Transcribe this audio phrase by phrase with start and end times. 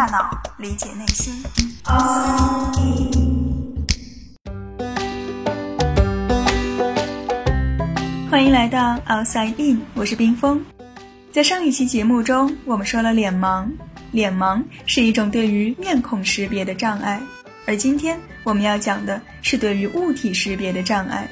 [0.00, 1.30] 大脑，理解内心。
[8.30, 10.64] 欢迎来到 Outside In，我是冰峰。
[11.30, 13.68] 在上一期节目中，我们说了脸盲，
[14.10, 17.20] 脸盲是一种对于面孔识别的障碍，
[17.66, 21.28] 而今天我们要讲的是对于物体识别的障碍。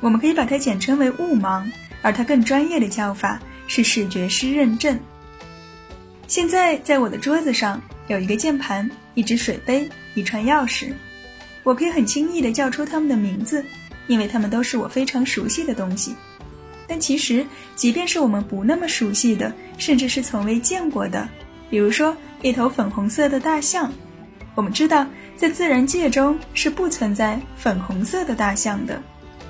[0.00, 1.64] 我们可以把它简称为物盲，
[2.02, 3.38] 而它更专业的叫法
[3.68, 4.98] 是视觉失认症。
[6.34, 10.92] 现在在我的桌子上有一个键盘、一只水杯、一串钥匙，
[11.62, 13.64] 我可以很轻易地叫出它们的名字，
[14.08, 16.12] 因为它们都是我非常熟悉的东西。
[16.88, 21.28] 但其实，即便是我们不那么熟悉的，甚至是从未见过的，
[21.70, 23.92] 比如说一头粉红色的大象，
[24.56, 29.00] 我们知道在自然界中是不存在粉红色的大象的。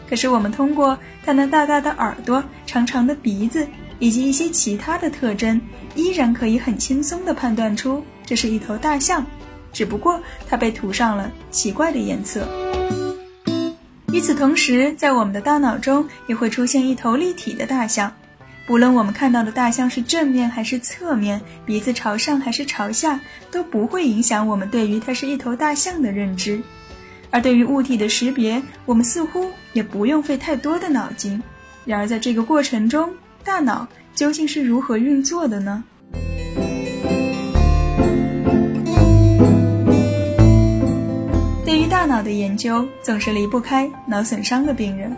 [0.06, 3.66] 可是我们通过它那大大的耳朵、长长的鼻子
[4.04, 5.58] 以及一些其他的特征，
[5.94, 9.24] 依然可以很轻松地判断出这是一头大象，
[9.72, 12.46] 只不过它被涂上了奇怪的颜色。
[14.12, 18.14] 与此同时，在我们的大脑中也会出现一头立体的大象，
[18.66, 23.18] 不论我们看到的大象是正面还是侧面，鼻子朝上还是朝下，
[23.50, 26.60] 都不会影响我们对于它是一头大象的认知。
[27.30, 31.42] 而对于物体的识别，我们似乎也不用费太多的脑筋。
[31.86, 33.10] 然而，在这个过程中，
[33.44, 35.84] 大脑究竟是如何运作的呢？
[41.64, 45.14] 对于大脑的研究，总是离不开脑损伤的病人。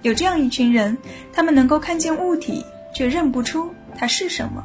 [0.00, 0.96] 有这样一群人，
[1.30, 2.64] 他们能够看见物体，
[2.94, 4.64] 却认不出它是什么。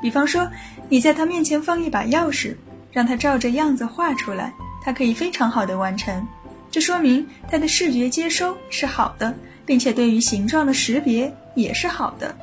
[0.00, 0.48] 比方说，
[0.88, 2.54] 你在他面前放一把钥匙，
[2.92, 4.52] 让他照着样子画出来。
[4.80, 6.24] 它可以非常好的完成，
[6.70, 9.34] 这说明它的视觉接收是好的，
[9.66, 12.34] 并且对于形状的识别也是好的。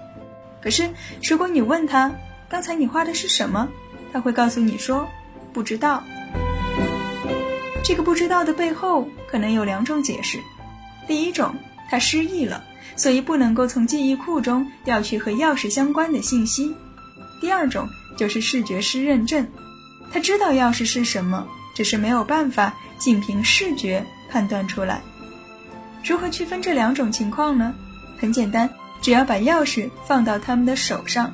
[0.62, 0.90] 可是，
[1.24, 2.14] 如果你问他
[2.50, 3.68] 刚才你画的是什么，
[4.12, 5.08] 他会告诉你说
[5.54, 6.04] 不知道。
[7.84, 10.40] 这个不知道的背后可能有两种解释：
[11.08, 11.56] 第一种，
[11.90, 12.64] 他失忆了，
[12.96, 16.74] 所以不能够从记忆库中调取和钥匙相关的信息；
[17.42, 17.88] 第二种
[18.18, 19.48] 就是视觉失认症，
[20.12, 21.48] 他知道钥匙是什么。
[21.76, 25.02] 只是没有办法仅凭视觉判断出来。
[26.04, 27.74] 如何区分这两种情况呢？
[28.18, 28.70] 很简单，
[29.02, 31.34] 只要把钥匙放到他们的手上。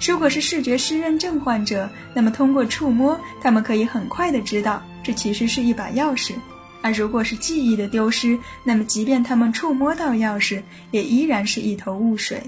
[0.00, 6.34] 如果是视觉失认症患者，那么通过触摸，他们可以很快的知道这其实是一把钥匙；
[6.82, 10.62] 而如果是记忆的丢失，那么即便他们触摸到钥匙，
[10.92, 12.42] 也依然是一头雾水。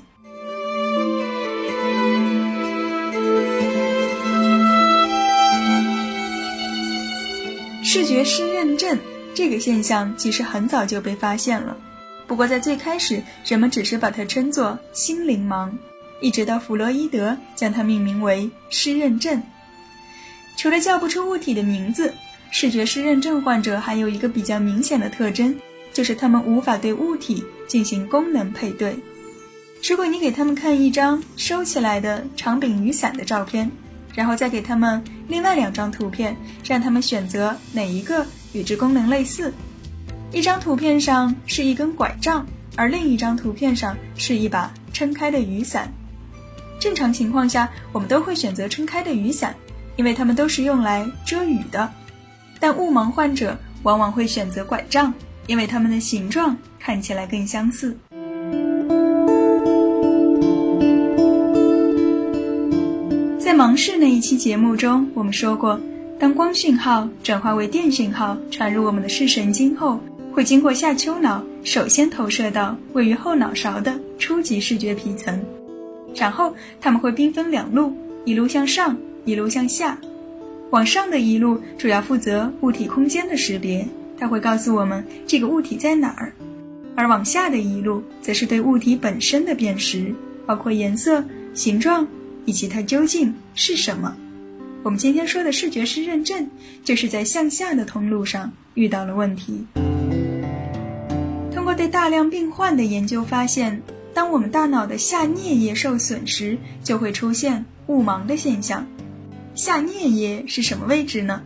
[7.82, 8.96] 视觉失认症
[9.38, 11.76] 这个现象其实很早就被发现了，
[12.26, 15.71] 不过在最开始，人们只是把它称作心灵盲，
[16.21, 19.41] 一直到弗洛伊德将它命名为失认症。
[20.56, 22.12] 除了叫不出物体的名字，
[22.50, 25.55] 视觉失认症患者还有一个比较明显的特征，
[25.93, 28.99] 就是他们无法对物体进行功能配对。
[29.88, 33.70] 如果你给他们看一张收起来的长柄雨伞的照片。
[34.15, 39.53] 然后再给他们另外两张图片，让他们选择哪一个与之功能类似。
[40.32, 45.92] 一张图片上是一根拐杖，而另一张图片上是一把撑开的雨伞。
[46.78, 49.54] 正常情况下，我们都会选择撑开的雨伞，
[49.97, 51.91] 因为它们都是用来遮雨的。
[52.60, 55.12] 但雾盲患者往往会选择拐杖，
[55.47, 57.97] 因为它们的形状看起来更相似。
[63.38, 65.81] 在盲视那一期节目中，我们说过，
[66.18, 70.00] 当光讯号转化为电讯号传入我们的视神经后，
[70.32, 75.40] 会经过下丘脑，首先投射到位于后脑勺的初级视觉皮层，
[76.16, 79.96] 然后它们会兵分两路，一路向上，一路向下。
[80.70, 83.86] 往上的一路主要负责物体空间的识别，
[84.18, 86.32] 它会告诉我们这个物体在哪儿；
[86.96, 90.12] 而往下的一路则是对物体本身的辨识，
[90.44, 91.22] 包括颜色、
[91.54, 92.06] 形状。
[92.44, 94.16] 以及它究竟是什么？
[94.84, 96.48] 我们今天说的视觉失认证，
[96.84, 99.66] 就是在向下的通路上遇到了问题。
[101.52, 103.82] 通过对大量病患的研究发现，
[104.14, 108.86] 当我们大脑的下颞叶受损时，就会出现雾盲的现象。
[109.54, 111.42] 下颞叶是什么位置呢？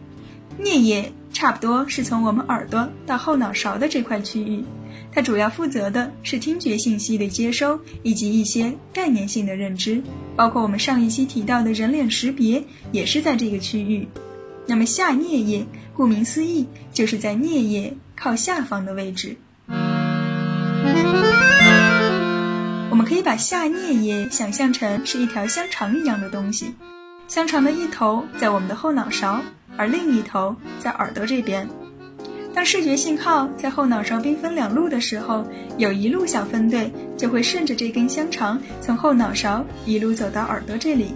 [0.61, 4.65] 颞叶差不多是从我们耳朵到后脑勺的这块区域，
[5.13, 10.03] 它主要负责的是听觉信息的接收以及一些概念性的认知。
[10.37, 14.09] 包括我们上一期提到的人脸识别，也是在这个区域。
[14.67, 19.37] 那么下颞叶，顾名思义，就是在颞叶靠下方的位置。
[22.89, 26.75] 我们可以把下颞叶想象成是一条香肠一样的东西，
[27.27, 29.43] 香肠的一头在我们的后脑勺，
[29.77, 31.69] 而另一头在耳朵这边。
[32.55, 35.45] 当视觉信号在后脑勺兵分两路的时候，
[35.79, 41.15] 有一路小分队就会顺着这根香肠从后脑勺一路走到耳朵这里。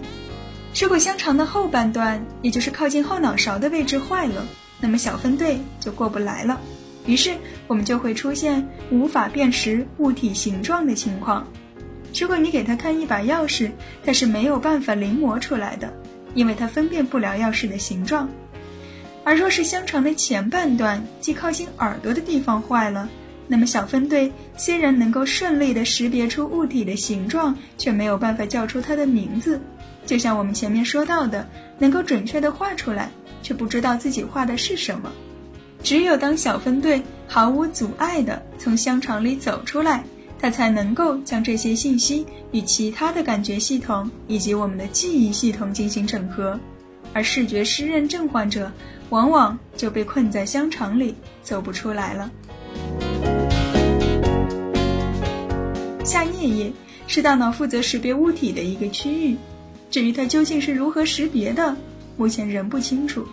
[0.79, 4.45] 如果香肠的后半段，也就是靠近后脑勺的位置坏了，
[4.79, 6.59] 那么小分队就过不来了。
[7.05, 7.35] 于是
[7.67, 11.47] 我们就会出现无法辨识物体形状的情况。
[12.19, 13.69] 如果你给他看一把钥匙，
[14.03, 15.93] 他是没有办法临摹出来的，
[16.33, 18.27] 因为他分辨不了钥匙的形状。
[19.27, 23.09] 而若是香肠的前半段，即靠近耳朵的地方坏了，
[23.45, 29.59] 那么小分队虽然能够顺利地识别出物体的形状，却没有办法叫出它的名字。
[30.05, 31.45] 就像我们前面说到的，
[31.77, 33.11] 能够准确地画出来，
[33.43, 35.11] 却不知道自己画的是什么。
[35.83, 40.05] 只有当小分队毫无阻碍地从香肠里走出来，
[40.39, 46.57] 它才能够将这些信息与其他的感觉系统以及我们的记忆系统进行整合。
[47.17, 48.71] 而视觉失认症患者。
[49.09, 52.29] 往往就被困在香肠里，走不出来了。
[56.03, 56.71] 下颞叶
[57.07, 59.35] 是大脑负责识别物体的一个区域，
[59.89, 61.75] 至于它究竟是如何识别的，
[62.17, 63.25] 目前仍不清楚。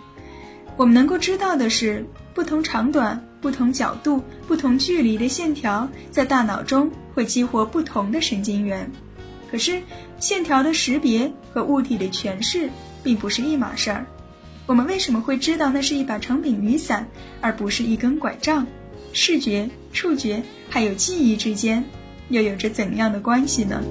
[0.77, 2.03] 我们能够知道的是，
[2.33, 8.89] 不同长短、不同角度、不同距离的线条在大脑中会激活不同的神经元。
[9.51, 9.79] 可是，
[10.19, 12.69] 线条的识别和物体的诠释
[13.05, 14.05] 并不是一码事儿。
[14.65, 17.07] 我们为什么会知道那是一把长柄雨伞，
[17.39, 18.65] 而不是一根拐杖？
[19.13, 21.85] 视觉、触觉还有记忆之间，
[22.29, 23.81] 又有着怎样的关系呢？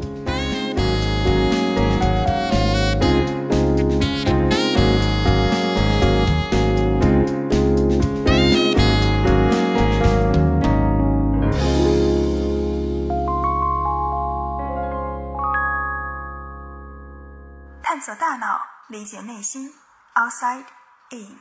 [18.94, 19.74] 理解内心。
[20.16, 20.66] outside
[21.12, 21.40] in